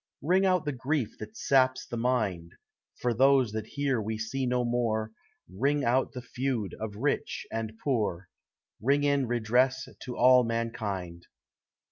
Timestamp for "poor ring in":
7.83-9.27